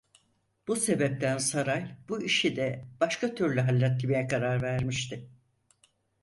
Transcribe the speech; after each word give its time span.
Bu 0.67 0.75
sebepten 0.75 1.37
Saray 1.37 1.95
bu 2.09 2.21
işi 2.21 2.55
de 2.55 2.85
başka 2.99 3.35
türlü 3.35 3.59
halletmeye 3.61 4.27
karar 4.27 4.61
vermişti. 4.61 5.29